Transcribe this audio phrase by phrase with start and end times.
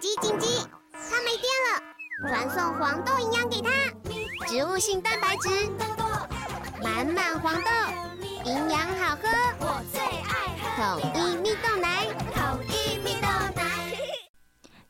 [0.00, 0.46] 急紧急！
[0.92, 1.82] 它没电了，
[2.28, 3.70] 传送黄豆营养给它，
[4.46, 5.48] 植物性蛋白质，
[6.80, 7.70] 满满黄豆，
[8.44, 13.26] 营养好喝，我最爱喝统一蜜豆奶，统一蜜豆
[13.56, 13.64] 奶。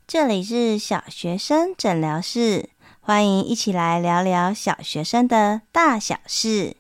[0.06, 2.68] 这里是小学生诊疗室，
[3.00, 6.77] 欢迎一起来聊聊小学生的大小事。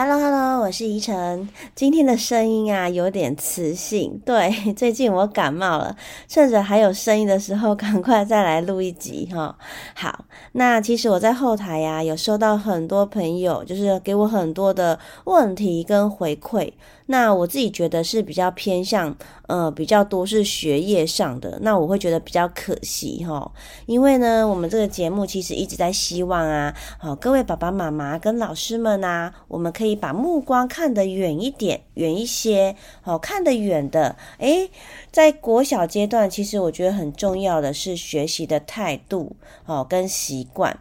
[0.00, 1.48] Hello，Hello，我是怡晨。
[1.74, 5.96] 今天的声音啊有点磁性，对， 最近我感冒了，
[6.28, 9.58] 趁着还有声音的时候，赶快再来录一集哈。
[9.96, 16.72] 好，那其实我在后台呀、啊，有收到很多朋友，就是给我很多的问题跟回馈。
[17.10, 23.50] 那我自己觉得是比较偏向，呃，比较多是学业上的，那我会觉得比较可惜齁，
[23.86, 34.70] 因为呢，我们这个节目其实一直在希望啊，好，各位爸爸妈妈跟老师们啊，我们可以把目光看得远一点，远一些，好，看得远的，诶，
[35.10, 40.78] 在国小阶段，其实我觉得很重要的是学习的态度，哦，跟习惯。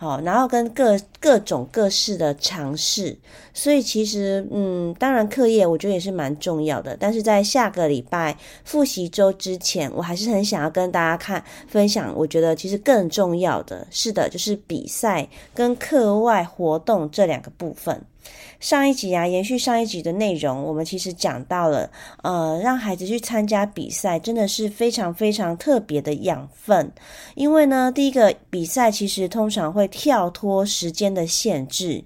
[0.00, 3.18] 好，然后跟各各种各式的尝试，
[3.52, 6.96] 所以其实，嗯，当然课业我觉得也是蛮重要的。
[7.00, 12.14] 但是在下个礼拜复习周之前，我还是很想要跟大家看分享。
[12.14, 18.00] 我觉得其实更重要的是的，就是比赛跟课外活动这两个部分。
[18.60, 21.88] 上一集啊，延续上一集的内容，我们其实讲到了，
[22.22, 26.90] 呃，让孩子去参加比赛，真的是非常非常特别的养分。
[27.36, 32.04] 因为呢，第一个比赛其实通常会跳脱时间的限制。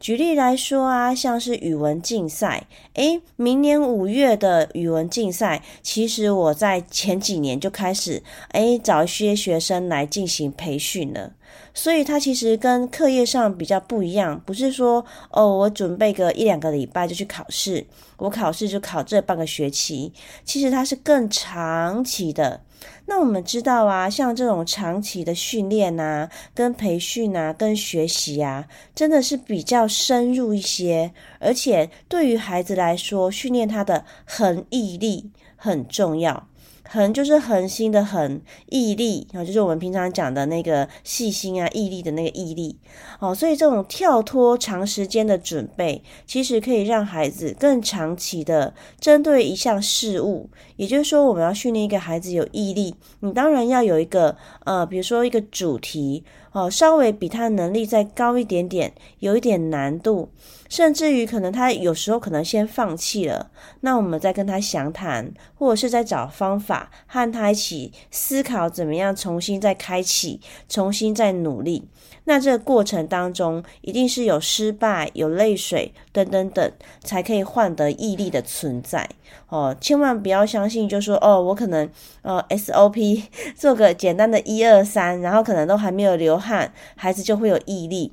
[0.00, 11.34] 举例来说啊，像是语文竞赛，诶，明年五月的语文竞赛，其实我在前几年就开始，诶，找一些学生来进行培训了。
[11.74, 17.86] 所以它其实跟课业上比较不一样，不是说哦，我准备个一两个礼拜就去考试，
[18.16, 20.12] 我考试就考这半个学期。
[20.44, 22.62] 其实它是更长期的。
[23.10, 36.46] 那我们知道啊，像这种长期的训练啊、跟培训啊、跟学习啊，真的是比较深入一些，而且对于孩子来说，训练他的恒毅力很重要。
[36.90, 38.40] 恒就是恒心的恒，
[38.70, 42.78] 毅力啊，就是我们平常讲的那个细心啊、毅力的那个毅力。
[43.20, 50.48] 哦，所以这种跳脱长时间的准备，其实可以让孩子更长期的针对一项事物。
[50.76, 60.30] 也就是说，我们要训练一个孩子有毅力，你当然要有一个呃，比如说一个主题哦，稍微比他能力再高一点点，有一点难度。
[60.68, 63.50] 甚至于可能他有时候可能先放弃了，
[63.80, 71.88] 那我们再跟他详谈，或者是再找方法和他一起思考怎么样重新再开启，重新再努力。
[72.24, 76.72] 那这个过程当中一定是有失败、有泪水等等等，
[77.04, 79.08] 才可以换得毅力的存在
[79.48, 79.76] 哦。
[79.80, 81.88] 千万不要相信，就说哦，我可能
[82.22, 83.22] 呃 SOP
[83.54, 88.12] 做个简单的一二三，然后可能都还没有流汗，孩子就会有毅力。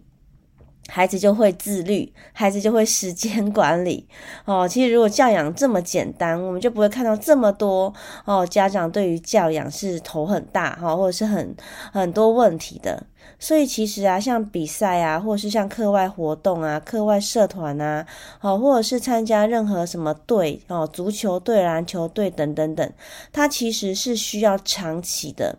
[0.88, 4.08] 孩子就会自律，孩子就会时间管理
[4.46, 4.68] 哦。
[4.68, 7.94] 其实如果教养这么简单，我们就不会看到这么多
[8.26, 8.46] 哦。
[8.46, 11.56] 家长对于教养是头很大哈，或者是很
[11.92, 13.04] 很多问题的。
[13.40, 18.06] 所以其实啊，像比赛啊，或者是像课外活动啊、课外社团啊，
[18.40, 22.94] 哦，或者是参加任何什么队哦，足球队、篮球队等等等，
[23.34, 25.58] 它其实是需要长期的。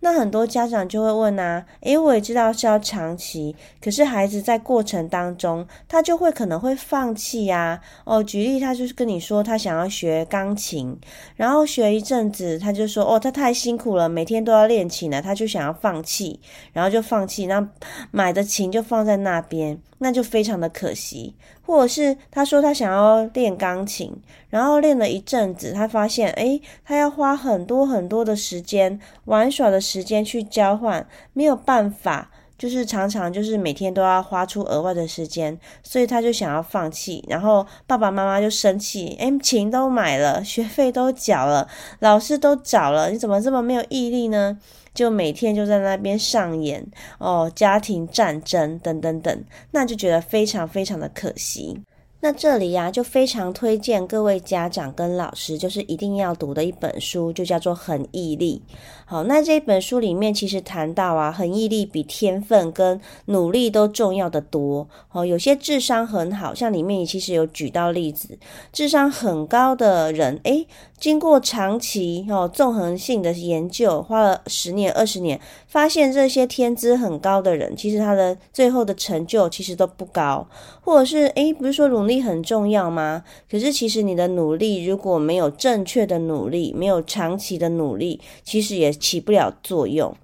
[0.00, 7.80] 那很多家长就会问啊，诶，我也知道是要长期，可是孩子在过程当中，他就会可能会放弃呀。
[8.04, 10.98] 哦，举例，他就是跟你说他想要学钢琴，
[11.36, 16.40] 然后学一阵子，他就说，哦，他太辛苦了，每天都要练琴了，他就想要放弃，
[16.72, 17.68] 然后就放弃，那
[18.10, 21.34] 买的琴就放在那边，那就非常的可惜。
[21.64, 24.12] 或者是他说他想要练钢琴，
[24.48, 41.68] 然后练了一阵子，他发现，诶，他要花很多很多的时间，玩耍的时间去交换，没有办法，就是常常就是每天都要花出额外的时间，所以他就想要放弃，然后爸爸妈妈就生气，诶，琴都买了，学费都缴了，
[42.00, 44.58] 老师都找了，你怎么这么没有毅力呢？
[44.92, 46.86] 就每天就在那边上演
[47.18, 51.80] 哦，家庭战争等等等，那就觉得非常非常的可惜。
[52.22, 58.62] 那这里呀、啊，就非常推荐各位家长跟老师，就是一定要读的一本书，就叫做《恒毅力》。
[59.06, 64.86] 好，那这本书里面其实谈到啊，恒毅力比天分跟努力都重要的多。
[65.12, 68.38] 哦，有些智商很好，像里面其实有举到例子，
[68.70, 70.66] 智商很高的人，诶，
[70.98, 80.46] 经过长期哦纵横性的研究，花了十年、二十年，发现这些天资很高的人，其实他的最后的成就其实都不高，
[80.82, 83.22] 或者是诶，不是说努力很重要吗？
[83.48, 90.14] 可是其实你的努力如果没有正确的努力，没有长期的努力，其实也起不了作用。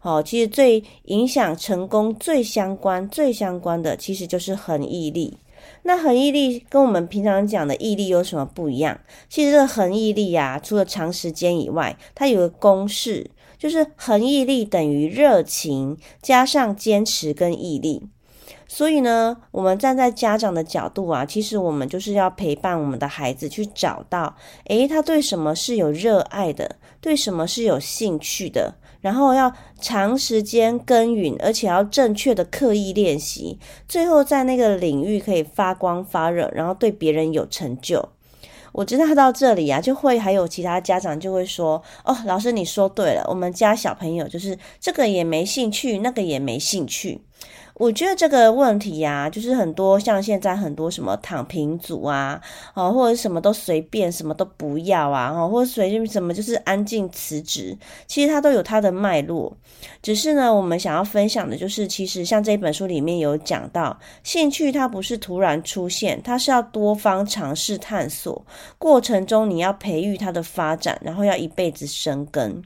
[0.00, 5.38] 好，其实最影响成功最相关、最相关的，其实就是恒毅力。
[5.82, 9.00] 那恒毅力跟我们平常讲的毅力有什么不一样？
[9.28, 18.02] 其实这个恒毅力呀，除了长时间以外，它有个公式，就是恒毅力等于热情加上坚持跟毅力。
[18.68, 38.08] 所以呢，我们站在家长的角度啊，其实我们就是要陪伴我们的孩子去找到，诶，他对什么是有热爱的，对什么是有兴趣的，然后要长时间耕耘，而且要正确的刻意练习，最后在那个领域可以发光发热，然后对别人有成就。
[38.72, 47.22] 我知道到这里啊，就会还有其他家长就会说，哦，老师你说对了，我们家小朋友就是这个也没兴趣，那个也没兴趣。
[47.78, 52.40] 我觉得这个问题呀，就是很多像现在很多什么躺平族啊，
[52.72, 57.76] 哦，或者什么都随便，什么都不要啊，哦，或者随便什么就是安静辞职，
[58.06, 59.54] 其实它都有它的脉络。
[60.02, 68.42] 只是呢，我们想要分享的就是，其实像这本书里面有讲到，兴趣它不是突然出现，它是要多方尝试探索，
[68.78, 72.62] 过程中你要培育它的发展，然后要一辈子生根。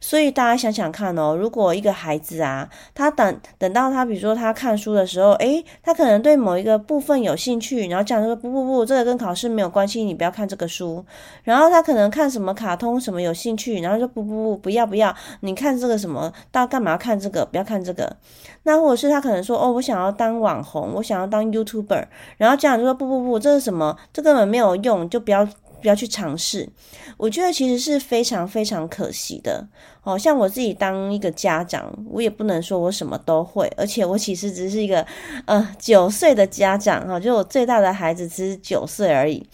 [0.00, 11.04] 所以大家想想看哦，如果一个孩子啊，他等等到他，比如说他看书的时候，诶，他可能对某一个部分有兴趣，然后家长说不不不，这个跟考试没有关系，你不要看这个书。
[11.42, 17.44] 然后他可能看什么卡通什么有兴趣，然后说不不不，不要不要，你看这个什么，到干嘛看这个？
[17.46, 18.16] 不要看这个。
[18.62, 22.04] 那或者是他可能说哦，我想要当网红，我想要当 YouTuber，
[22.36, 23.96] 然后家长就说不不不，这是什么？
[24.12, 25.48] 这根本没有用，就不要。
[25.80, 26.68] 不要去尝试，
[27.16, 29.66] 我觉得其实是非常非常可惜的。
[30.02, 35.06] 哦，像我自己当一个家长，我也不能说我什么都会，而且我其实只是一个
[35.46, 39.46] 呃九岁的家长哈，就我最大的孩子只是九岁而已。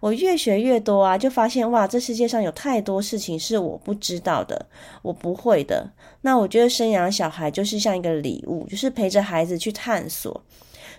[0.00, 4.66] 我越学越多啊，就发现哇，这世界上有太多事情是我不知道的，
[5.02, 5.88] 我不会的。
[6.22, 10.42] 那我觉得生养小孩就是像一个礼物，就是陪着孩子去探索。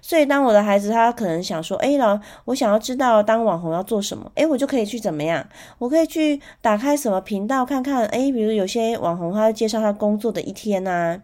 [0.05, 4.29] 所以，当我的孩子他可能想说：“诶，老，我想要知道当网红要做什么？
[4.35, 5.47] 哎，我就可以去怎么样？
[5.79, 8.03] 我可以去打开什么频道看看？
[8.07, 11.21] 哎，比如有些网红他介绍他工作的一天呐，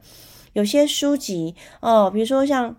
[0.54, 2.76] 有些书籍哦，比如说像。”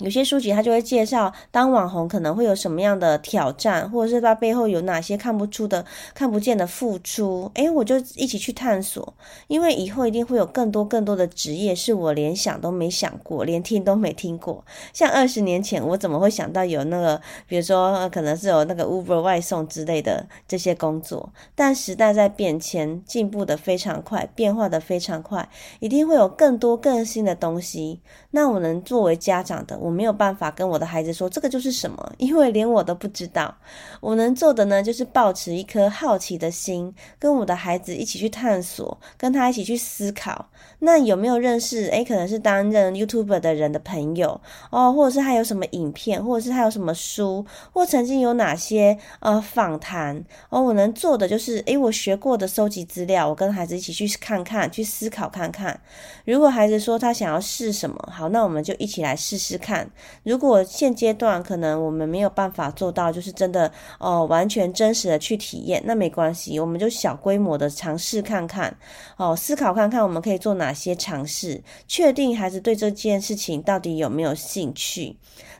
[0.00, 5.84] 有些书籍他就会介绍当网红可能会有什么样的挑战，或者是他背后有哪些看不出的、
[6.14, 7.50] 看不见的付出。
[7.54, 9.14] 诶，我就一起去探索，
[9.48, 14.64] 因为以后一定会有更多更多的职业是我连想都没想过，连听都没听过。
[14.92, 21.32] 像二十年前，我怎么会想到有那个，比如说可能是有那个 Uber 外送之类的这些工作？
[21.54, 25.48] 但时代在变迁，进步的非常快，变化的非常快，
[25.80, 28.00] 一定会有更多更新的东西。
[28.32, 33.54] 那我能作为家长的，我没有办法跟我的孩子说这个就是什么，因为连我都不知道。
[34.00, 40.46] 我能做的呢，就是抱持一颗好奇的心，跟我的孩子一起去探索，跟他一起去思考。
[40.80, 41.86] 那有没有认识？
[41.86, 44.40] 诶，可能是担任 YouTuber 的人的朋友
[44.70, 50.60] 哦，或者是他有什么影片，或者是他有什么书，或曾经有哪些呃访谈哦。
[50.60, 55.78] 我能做的就是，诶，我学过的收集资料，我跟孩子一起去看看，去思考看看。
[56.24, 59.75] 如果孩子说他想要试什么，好，那我们就一起来试试看。
[60.22, 68.76] 如果现阶段可能我们没有办法做到，就是真的哦，完全真实的去体验，那没关系，我们就小规模的尝试看看，
[69.16, 75.16] 哦，思考看看我们可以做哪些尝试，确定孩子对这件事情到底有没有兴趣。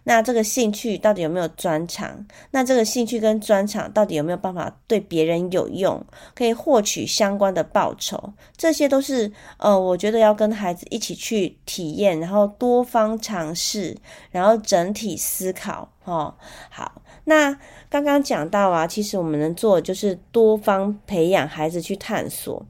[0.08, 2.24] 那这个兴趣到底有没有专长？
[2.52, 6.00] 那这个兴趣跟专长到底有没有办法对别人有用，
[6.32, 8.32] 可以获取相关的报酬？
[8.56, 13.96] 这些都是呃，我觉得要跟孩子一起去体验，然后多方尝试，
[14.30, 15.88] 然后整体思考。
[16.04, 16.32] 哦，
[16.70, 17.52] 好，那
[17.90, 22.64] 刚刚讲到啊，其实我们能做的就是多方培养孩子去探索。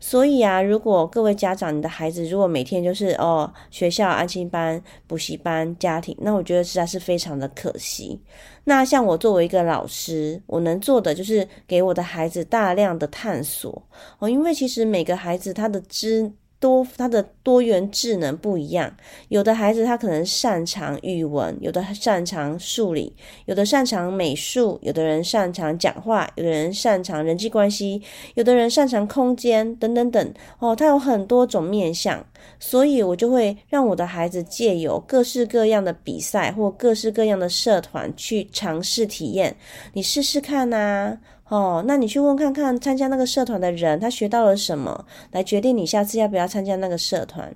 [0.00, 8.18] 所以啊，如果各位家长，你的孩子如果每天就是哦，学校安心班、补习班、家庭，那我觉得实在是非常的可惜。
[8.64, 13.82] 那像我作为一个老师，我能做的就是给我的孩子大量的探索
[14.20, 18.92] 哦，因为其实每个孩子他的知多他的多元智能不一样，
[19.28, 23.14] 有的孩子他可能擅长语文，有的擅长数理，
[23.46, 28.02] 有的擅长美术，有的人擅长讲话，有的人擅长人际关系，
[28.34, 30.34] 有的人擅长空间等等等。
[30.58, 32.24] 哦，他有很多种面向，
[32.58, 39.56] 所以我就会让我的孩子借由各式各样的比赛或各式各样的社团去尝试体验，
[39.92, 41.18] 你试试看呐。
[41.48, 47.54] 哦，那你去问看看参加那个社团的人，他学到了什么，来决定你下次要不要参加那个社团。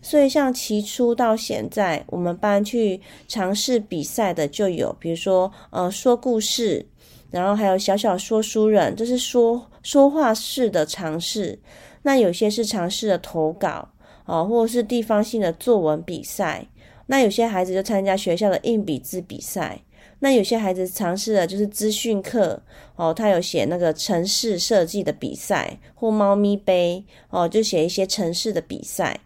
[0.00, 6.86] 所以，像起初到现在，我们班去尝试比赛的就有，比如说，呃，说故事，
[7.30, 11.58] 然后还有小小说书人，这是说说话式的尝试。
[12.02, 13.88] 那有些是尝试的投稿，
[14.26, 16.64] 哦，或者是地方性的作文比赛。
[17.06, 19.80] 那有些孩子就参加学校的硬笔字比赛。
[20.20, 22.60] 那有些孩子尝试的就是资讯课
[22.96, 29.20] 哦，他有写那个城市设计的比赛，或猫咪杯哦，就写一些城市的比赛。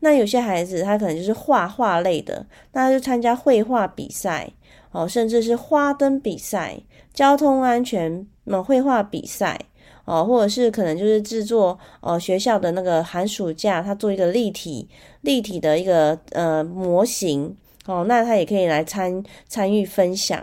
[0.00, 4.50] 那有些孩子他可能就是画画类的，那就参加绘画比赛
[4.92, 6.80] 哦，甚至是花灯比赛、
[7.12, 9.60] 交通安全那绘画比赛
[10.06, 14.88] 哦，或者是可能就是制作哦学校的那个寒暑假，他做一个立体
[15.20, 17.54] 立体的一个呃模型。
[17.90, 20.42] 哦，那他也可以来参参与分享。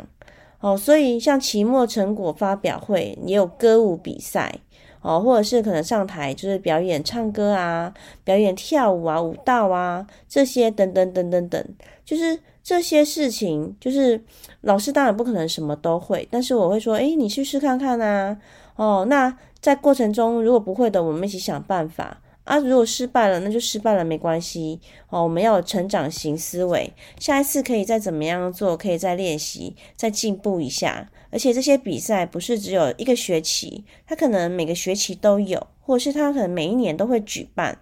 [0.59, 4.53] 哦，所以像期末成果发表会也有歌舞比赛。
[5.01, 7.93] 哦，或者是可能上台就是表演唱歌啊，
[8.25, 11.65] 表演跳舞啊，舞蹈啊这些等等等等等，
[12.03, 14.21] 就是这些事情，就是
[14.61, 18.37] 老师当然不可能什么都会，但是我会说，诶，你去试看看啊，
[18.75, 22.19] 哦，那在过程中如果不会的，我们一起想办法。
[22.47, 25.21] 啊，如果失败了，那就失败了，没关系哦。
[25.21, 31.09] 我们要成长型思维，下一次可以再怎么样做，可以再练习，再进步一下。
[31.29, 37.79] 而且这些比赛不是只有一个学期，它可能每个学期都有，或者是它可能每一年都会举办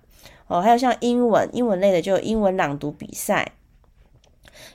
[0.47, 0.59] 哦。
[0.59, 3.51] 还有像英文，英文类的就有英文朗读比赛。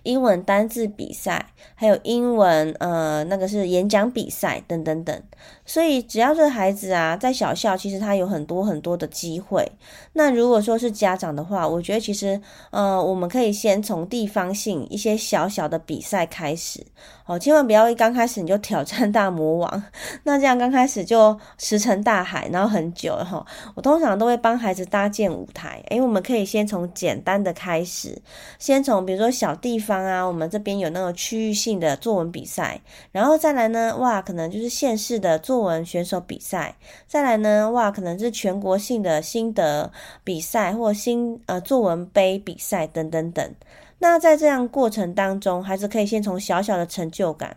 [0.03, 5.23] 英文单字比赛，还有英文呃那个是演讲比赛等等等，
[5.71, 9.71] 所以只要这个孩子啊在小校，其实他有很多很多的机会。
[10.15, 12.41] 那如果说是家长的话，我觉得其实
[12.73, 16.85] 呃我们可以先从地方性一些小小的比赛开始
[17.27, 19.85] 哦，千万不要一刚开始你就挑战大魔王，
[20.25, 23.47] 那这样刚开始就石沉大海，然后很久哈、哦。
[23.77, 28.21] 我通常都会帮孩子搭建舞台，诶，我们可以先从简单的开始，
[28.59, 30.01] 先从比如说小地方。
[30.01, 32.81] 啊，我们这边有那个区域性的作文比赛，
[33.13, 36.75] 然后再来呢，哇，可能就是县市的作作文选手比赛，
[37.07, 39.93] 再来呢，哇，可能是全国性的心得
[40.25, 43.55] 比赛或新呃作文杯比赛等等等。
[43.99, 47.55] 那在这样过程当中，孩子可以先从小小的成就感。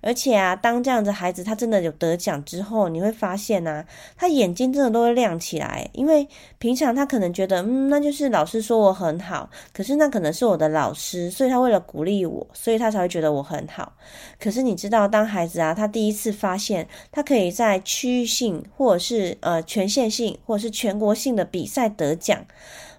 [0.00, 3.84] 而且啊，当这样子孩子他真的有得奖之后，你会发现、啊，
[4.16, 5.88] 他眼睛真的都会亮起来。
[5.92, 6.28] 因为
[6.58, 13.92] 平常他可能觉得，嗯，那就是老师说我很好，可是那可能是我的老师，所以他为了鼓励我，所以他才会觉得我很好。
[14.40, 22.46] 可是你知道，当孩子啊，他第一次发现他可以在区域性或者是呃全县性或者是全国性的比赛得奖，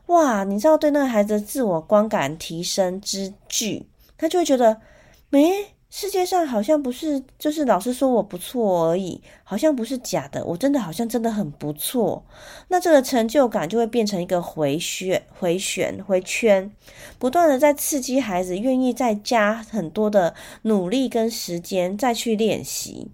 [0.08, 3.86] 哇，你知道对那个孩子的自我观感提升之巨，
[4.18, 4.82] 他就会觉得，
[5.30, 5.50] 没。
[5.92, 12.24] 世界上好像不是，就是老师说我不错而已，好像不是假的，我真的好像真的很不错。
[12.68, 16.72] 那这个成就感就会变成一个回旋、回旋、回圈，
[17.18, 23.08] 不断的在刺激孩子愿意再加很多的努力跟时间再去练习。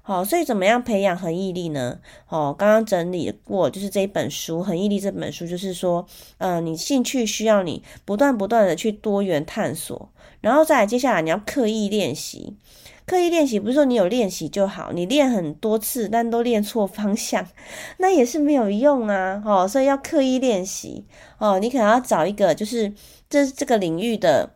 [0.00, 1.98] 好，所以怎么样培养恒毅力呢？
[2.28, 6.06] 哦，刚刚整理过，就是这一本书《恒毅力》这本书，就是说，
[6.38, 10.08] 呃，你兴趣需要你不断不断的去多元探索，
[10.46, 12.54] 然后再接下来你要刻意练习。
[13.04, 17.44] 刻意练习不是说你有练习就好，你练很多次但都练错方向，
[17.98, 19.42] 那也是没有用啊。
[19.44, 21.04] 哦，所以要刻意练习。
[21.38, 22.92] 哦，你可能要找一个就是
[23.28, 24.50] 这这个领域的。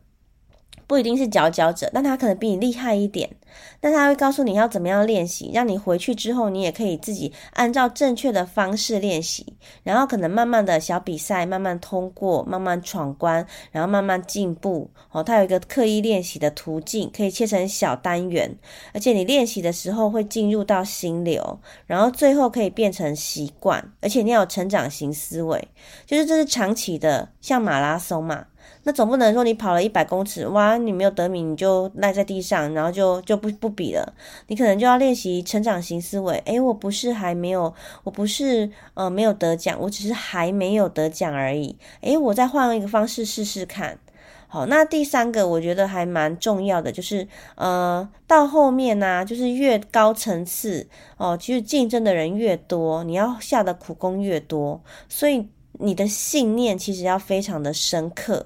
[0.90, 3.30] 不一定是佼佼者，但他可能比你厉害一点。
[3.80, 9.47] 但他会告诉你要怎么样练习，让你回去之后，你也可以自己按照正确的方式练习。
[9.85, 14.90] 然后可能慢慢的小比赛，慢慢通过，慢慢闯关，然后慢慢进步。
[15.12, 18.52] 哦，他有一个刻意练习的途径，可以切成小单元，
[18.92, 23.92] 而且你练习的时候会进入到心流，然后最后可以变成习惯。
[24.00, 25.68] 而且你要有成长型思维，
[26.04, 28.47] 就是这是长期的，像马拉松嘛。
[28.82, 34.14] 那总不能说你跑了一百公尺，哇，你没有得名，你就赖在地上，然后就就不不比了。
[34.46, 36.36] 你可能就要练习成长型思维。
[36.46, 37.74] 诶，我不是还没有，
[38.04, 41.76] 我不是呃没有得奖，我只是还没有得奖而已。
[42.00, 43.98] 诶，我再换一个方式试试看。
[44.48, 55.48] 好，那第三个我觉得还蛮重要的，就是呃到后面呢、就是越高层次哦，其实竞争的人越多，你要下的苦功越多，所以。
[55.82, 58.44] 你的信念其实要非常的深刻。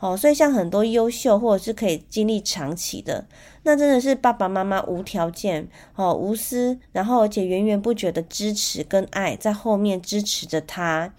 [0.00, 3.26] 哦，所以像很多优秀或者是可以经历长期的，
[3.62, 11.12] 那真的是爸爸妈妈无条件哦，无私，然后而且源源不绝的支持跟爱在后面支持着他。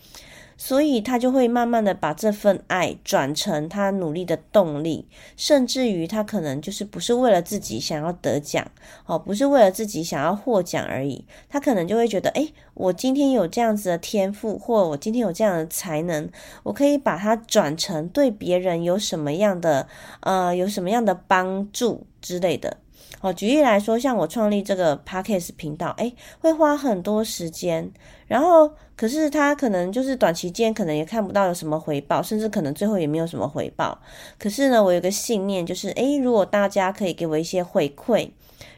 [0.63, 8.69] 所以他就会慢慢的把这份爱转成他努力的动力，甚至于他可能就是不是为了自己想要得奖
[9.07, 16.29] 哦，不是为了自己想要获奖而已，他可能就会觉得，诶，我今天有这样子的天赋，或我今天有这样的才能，
[16.61, 19.87] 我可以把它转成对别人有什么样的
[20.19, 22.77] 呃，有什么样的帮助之类的。
[23.21, 27.91] 哦，举例来说，像我创立这个 Podcast 频道，诶，会花很多时间，
[28.27, 33.99] 然后可是他可能就是短期间可能也看不到有什么回报，甚至可能最后也没有什么回报。
[34.39, 38.29] 可是呢，我有个信念，就是诶，如果大家可以给我一些回馈。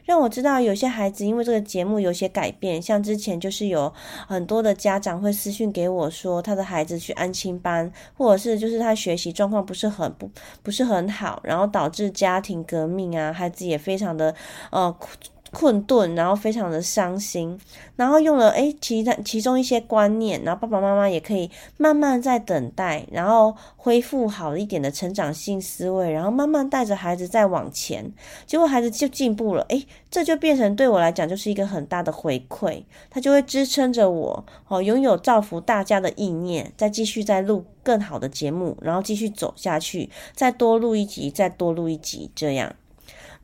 [0.04, 3.92] 让我知道有些孩子因为这个节目有些改变，像之前就是有
[4.26, 10.30] 很多的家长会私信给我说，他的孩子去安亲班，或者是就是他学习状况不是很不
[10.62, 14.34] 不是很好，然后导致家庭革命啊，孩子也非常的
[14.70, 14.94] 呃。
[15.54, 17.58] 困顿，然后非常的伤心，
[17.96, 28.12] 然后用了诶其他其中一些观念，然后爸爸妈妈也可以慢慢在等待，然后恢复好一点的成长性思维，然后慢慢带着孩子再往前，
[28.46, 42.74] 结果孩子就进步了，诶，这就变成对我来讲就是一个很大的回馈，他就会支撑着我哦，拥有造福大家的意念，再继续再录更好的节目，然后继续走下去，再多录一集，再多录一集，这样。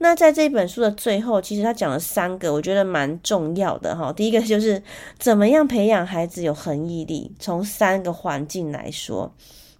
[0.02, 4.10] 那在这本书的最后，其实他讲了三个，我觉得蛮重要的哈。
[4.10, 4.82] 第一个就是
[5.18, 9.30] 怎么样培养孩子有恒毅力，从三个环境来说。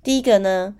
[0.02, 0.74] 第一个呢，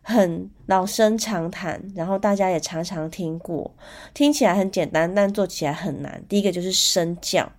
[0.00, 3.70] 很老生常谈，然后大家也常常听过，
[4.14, 6.22] 听起来很简单，但做起来很难。
[6.26, 7.52] 第一个就是身教。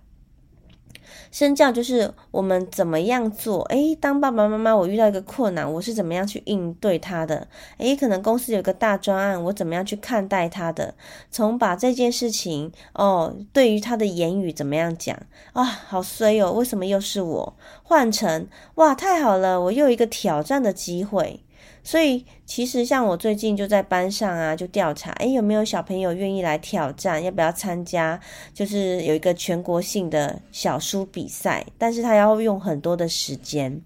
[1.30, 3.62] 身教就是我们怎么样做？
[3.66, 7.46] 诶，当爸爸妈妈，我遇到一个困难，我是怎么样去应对他的？
[7.78, 10.94] 诶，可能公司有个大专案，我怎么样去看待他的？
[11.30, 15.16] 从把这件事情哦，对于他的言语怎么样讲
[15.52, 15.62] 啊？
[15.62, 17.56] 好衰哦，为什么又是我？
[17.82, 21.44] 换成哇，太好了，我又一个挑战的机会。
[21.82, 27.22] 所以，其实像我最近就在班上啊，就调查，诶，有没有小朋友愿意来挑战？
[27.22, 28.20] 要不要参加？
[28.54, 33.80] 就是有一个全国性的小书比赛，但是他要用很多的时间。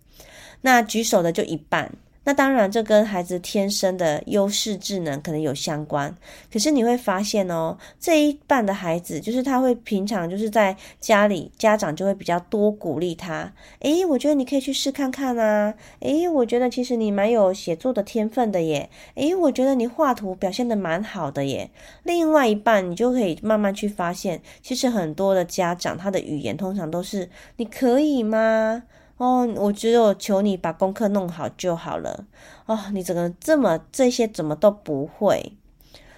[0.60, 1.90] 那举手的就一半。
[2.24, 6.14] 那当然，这跟孩子天生的优势智能可能有相关。
[6.50, 13.52] 可是你会发现哦，这一半的孩子，就是他会平常就是在家里，家长就会比较多鼓励他。
[13.80, 15.74] 诶，我觉得你可以去试看看啊。
[16.00, 18.88] 诶，我觉得其实你蛮有写作的天分的耶。
[19.16, 21.70] 诶，我觉得你画图表现得蛮好的耶。
[22.04, 28.84] 另外一半，你就可以慢慢去发现，其实很多的家长他的语言通常都是“你可以吗？”
[29.16, 32.26] 哦，我觉得我求你把功课弄好就好了。
[32.66, 35.52] 哦，你怎么这么这些怎么都不会？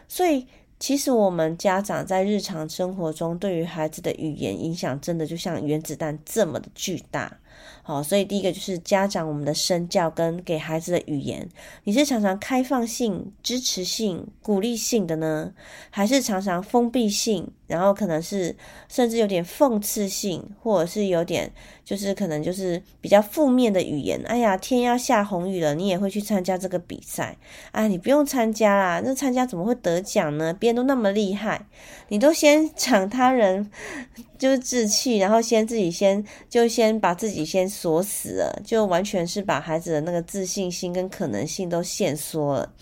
[0.09, 0.47] 所以
[0.79, 7.39] 其实我们家长在日常生活中对于孩子的语言影响，真的就像原子弹这么的巨大。
[7.83, 11.49] 好，所以第一个就是家长我们的身教跟给孩子的语言，
[11.85, 15.53] 你是常常开放性、支持性、鼓励性的呢，
[15.90, 17.49] 还是常常封闭性？
[17.66, 18.55] 然后可能是
[18.88, 21.53] 甚至有点讽刺性，或者是有点
[21.85, 24.21] 就是可能就是比较负面的语言。
[24.27, 27.37] 哎呀，天要下红雨了，你也会去参加这个比赛？
[27.73, 30.55] 哎，你不用参加啦，那参加怎么会得奖呢？
[30.55, 31.66] 别人都那么厉害，
[32.09, 33.69] 你都先 抢他人
[34.38, 42.73] 就是志气，然后先自己先就先把自己先锁死了，就完全是把孩子的那个自信心跟可能性都限缩了。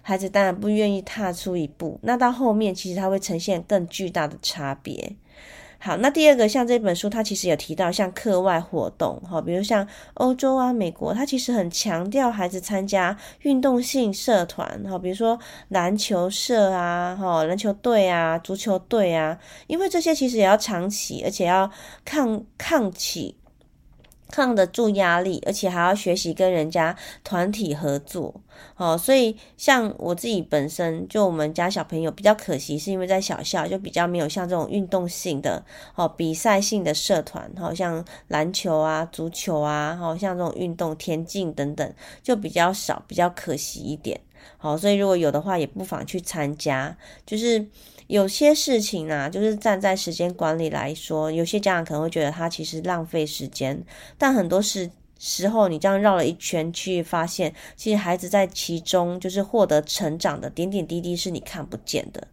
[0.00, 5.16] 孩子当然不愿意踏出一步，那到后面其实他会呈现更巨大的差别。
[5.78, 21.70] 好，那第二个像这本书，它其实有提到像课外活动，哈，比如像欧洲啊、美国，它其实很强调孩子参加运动性社团，哈，比如说篮球社啊，哈，篮球队啊、足球队啊，因为这些其实也要长期，而且要
[22.02, 23.36] 抗抗起。
[24.34, 28.34] 抗得住压力，而且还要学习跟人家团体合作，
[28.76, 44.20] 哦，所以像我自己本身，就我们家小朋友比较可惜，是因为在小校就比较没有像这种运动性的哦比赛性的社团，好像篮球啊、足球啊，好像这种运动田径等等就比较少，比较可惜一点。
[44.58, 47.68] 好，所以如果有的话，也不妨去参加，就是。
[48.06, 53.82] 有些事情、啊，就是站在时间管理来说，有些家长可能会觉得他其实浪费时间，
[54.18, 62.28] 但很多时时候你这样绕了一圈去发现，其实孩子在其中就是获得成长的点点滴滴是你看不见的。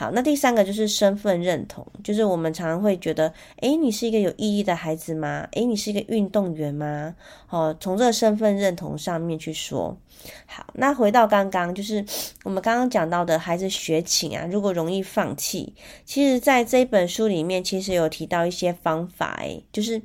[0.00, 5.46] 好，那第三个就是身份认同，就是我们常常会觉得，诶，你是一个有意义的孩子吗？
[5.52, 7.14] 诶，你是一个运动员吗？
[7.50, 9.94] 哦，从这个身份认同上面去说。
[10.46, 12.02] 好，那回到刚刚，就是
[12.44, 15.74] 我们刚刚讲到的孩子学琴啊，如果容易放弃，
[16.06, 20.00] 其实在这本书里面，其实有提到一些方法，诶，就是。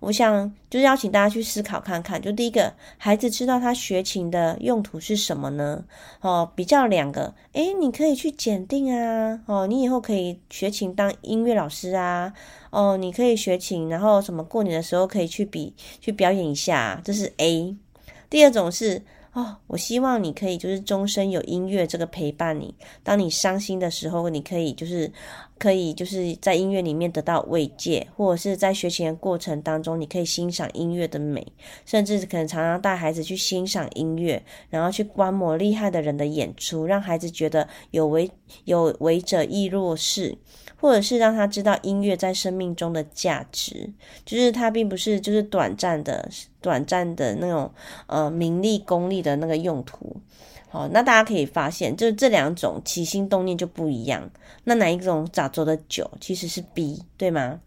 [0.00, 5.84] 我想就是邀请大家去思考看看，就第一个，孩子知道他学琴的用途是什么呢？
[6.20, 12.32] 哦，比较两个，诶，你可以去检定啊，哦，你以后可以学琴当音乐老师啊，
[12.70, 17.76] 哦，你可以学琴，然后什么过年的时候可以去比去表演一下，这是 A。
[18.30, 19.02] 第二种是。
[19.38, 22.74] 哦，我希望你可以就是终身有音乐这个陪伴你。
[23.04, 25.12] 当你伤心的时候，你可以就是
[25.60, 31.46] 可以就是在音乐里面得到慰藉，或者是在学习的过程当中，你可以欣赏音乐的美，
[31.86, 38.28] 甚至可能常常带孩子去欣赏音乐，然后去观摩厉害的人的演出，让孩子觉得有为
[38.64, 40.36] 有为者亦若是。
[40.80, 43.90] 或者是让他知道音乐在生命中的价值，
[44.24, 46.28] 就是它并不是就是短暂的、
[46.60, 47.70] 短暂的那种
[48.06, 50.16] 呃名利功利的那个用途。
[50.70, 54.30] 好，那大家可以发现，就是这两种起心动念就不一样。
[54.64, 57.60] 那哪一种咋做的久，其实是 B，对吗？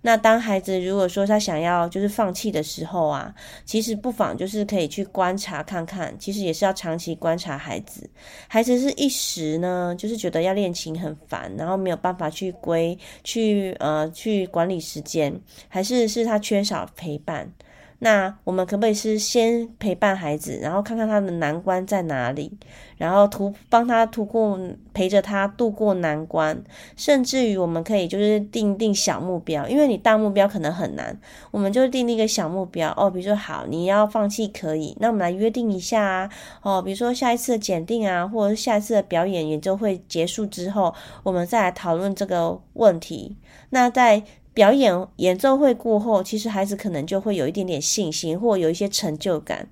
[0.00, 3.34] 那当孩子如果说他想要就是放弃的时候啊，
[3.64, 8.08] 其实不妨就是可以去观察看看，其实也是要长期观察孩子。
[8.46, 15.34] 孩子是一时呢，就是觉得要练琴很烦，然后没有办法去归去呃去管理时间，
[15.68, 17.52] 还是是他缺少陪伴？
[18.00, 22.52] 那我们可不可以是先陪伴孩子，然后看看他的难关在哪里，
[22.96, 24.58] 然后图帮他度过，
[24.94, 26.56] 陪着他度过难关，
[26.96, 31.18] 甚至于我们可以就是定定小目标，因为你大目标可能很难，
[31.50, 36.30] 我们就定定一个小目标哦，比如说好，你要放弃可以，那我们来约定一下啊，
[36.62, 43.36] 哦，比如说下一次的检定啊，或者下一次的表演演奏会结束之后，我们再来讨论这个问题。
[43.70, 44.22] 那在
[44.58, 49.68] 表演演奏会过后，其实孩子可能就会有一点点信心，或有一些成就感。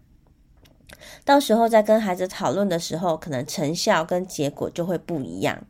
[1.25, 5.61] 到时候在跟孩子讨论的时候，可能成效跟结果就会不一样。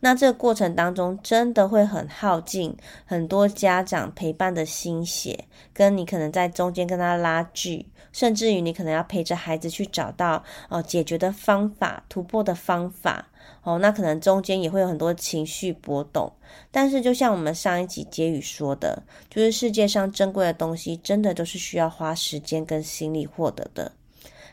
[0.00, 2.76] 那这个过程当中，真的会很耗尽
[3.06, 13.28] 很多家长陪伴的心血，跟你可能在中间跟他拉锯，甚至于你可能要陪着孩子去找到哦解决的方法、突破的方法。
[13.62, 16.32] 哦，那可能中间也会有很多情绪波动，
[16.70, 23.92] 但是就像我们上一集结语说的，就是世界上珍贵的东西，真的都是需要花时间跟心力获得的。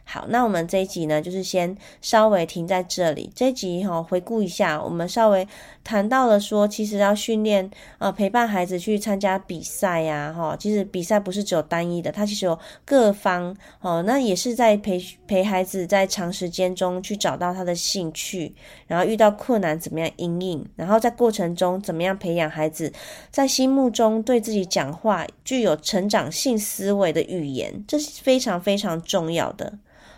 [0.07, 3.29] 好，那我们这一集呢，就是先稍微停在这里。
[3.35, 5.45] 这一集哈、哦，回顾一下，我们稍微
[5.83, 18.53] 谈到了说，其实要训练呃陪伴孩子去参加比赛呀，哈、哦，其实比赛不是只有单一的，它其实有各方哦，那也是在陪陪孩子在长时间中去找到他的兴趣，
[18.87, 22.93] 然后遇到困难怎么样因应，然后在过程中怎么样培养孩子
[23.31, 29.73] 在心目中对自己讲话具有成长性思维的语言，这是非常非常重要的。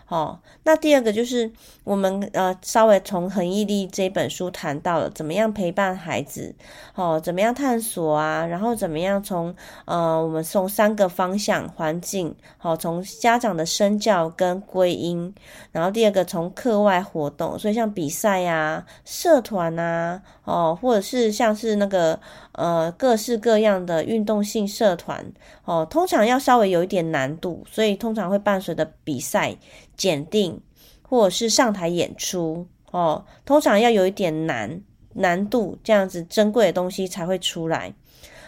[0.10, 1.52] 哦，那第二个就是
[1.84, 6.56] 我们呃稍微从恒毅力这本书谈到了怎么样陪伴孩子，
[6.96, 15.34] 哦，怎么样探索啊，然后怎么样从呃我们从三个方向环境，好、哦，从家长的身教跟归因，
[15.74, 22.18] 然后第二个从课外活动，所以像比赛呀、社团呐，哦，或者是像是那个
[22.54, 25.26] 呃各式各样的运动性社团，
[25.66, 29.58] 哦，通常要稍微有一点难度，所以通常会伴随着比赛。
[29.98, 30.62] 检定
[31.02, 34.82] 或者是上台演出哦，通常要有一点难
[35.14, 37.94] 难度，这样子珍贵的东西才会出来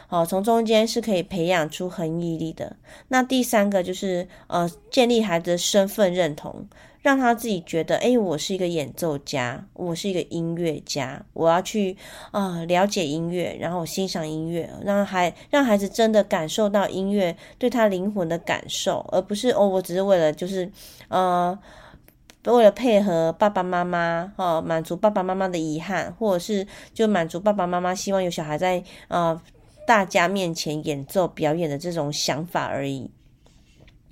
[0.09, 0.25] 哦。
[0.25, 2.75] 从中间是可以培养出恒毅力的。
[3.07, 6.67] 那第三个就是呃，建立孩子身份认同，
[7.01, 11.95] 让他自己觉得，哎，我是一个演奏家，我是一个音乐家，我要去
[12.31, 20.71] 啊、了解音乐，然后欣赏音乐，让孩让孩子真的感受到音乐对他灵魂的感受，而不是哦，我只是为了就是。
[21.09, 21.57] 呃，
[22.45, 29.41] 为了配合爸爸妈妈，哦，满足爸爸妈妈的遗憾，或者是就满足爸爸妈妈希望有小孩在呃
[29.87, 33.09] 大家面前演奏表演的这种想法而已。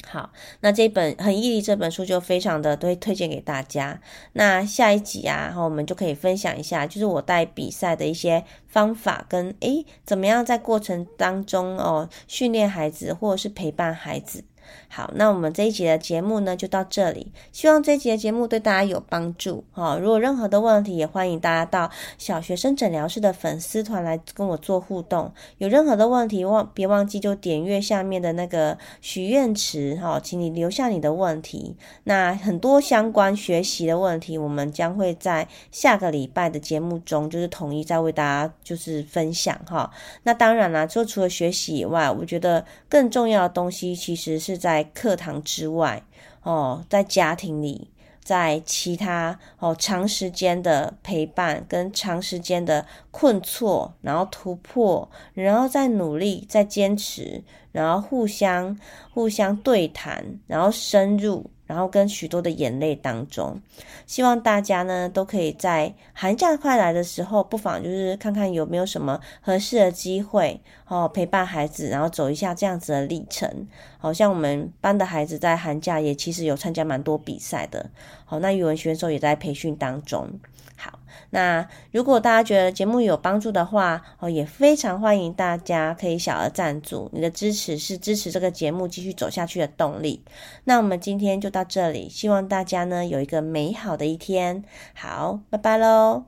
[0.10, 4.00] 好，那这本《很毅力》这本书就非常的推推荐给大家。
[4.34, 14.44] 那下一集啊，然后我们就可以分享一下，就是我带比赛的一些方法跟诶，怎么样在过程当中哦训练孩子或者是陪伴孩子。
[14.90, 17.32] 好，那我们这一集的节目呢，就到这里。
[17.52, 19.98] 希望这一集的节目对大家有帮助哈。
[19.98, 25.32] 如果任何的问题，也欢迎大家到小学生诊疗室的粉丝团来跟我做互动。
[25.58, 31.76] 有任何的问题，忘别忘记就点阅下面的那个许愿池哈，请你留下你的问题。
[32.06, 39.92] 那很多相关学习的问题，我们将会在下个礼拜的节目中，就是统一再为大家就是分享哈。
[40.24, 46.04] 那当然啦，就除了学习以外，我觉得更重要的东西其实是在课堂之外
[46.44, 47.90] 哦，在家庭里，
[48.24, 58.78] 在其他哦长时间的陪伴跟长时间的困挫，然后突破，然后再努力，再坚持，然后互相
[59.14, 61.50] 互相对谈，然后深入。
[61.68, 63.62] 然后跟许多的眼泪当中，
[64.08, 73.68] 希望大家呢都可以在寒假快来的时候，不妨就是看看有没有什么合适的机会哦，陪伴孩子，然后走一下这样子的历程。
[74.00, 77.90] 好像我们班的孩子在寒假也其实有参加蛮多比赛的，
[78.26, 80.40] 好，那语文选手也在培训当中。
[80.80, 81.00] 好，
[81.32, 90.24] 那如果大家觉得节目有帮助的话，哦，也非常欢迎大家可以小额赞助，你的支持是支持这个节目继续走下去的动力。
[90.66, 94.64] 那我们今天就到这里，希望大家呢有一个美好的一天。
[94.94, 96.26] 好，拜拜喽。